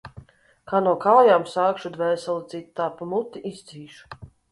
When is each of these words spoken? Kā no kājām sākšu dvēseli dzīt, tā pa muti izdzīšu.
Kā 0.69 0.77
no 0.85 0.93
kājām 1.03 1.45
sākšu 1.51 1.91
dvēseli 1.97 2.47
dzīt, 2.53 2.71
tā 2.81 2.87
pa 3.03 3.09
muti 3.13 3.43
izdzīšu. 3.51 4.19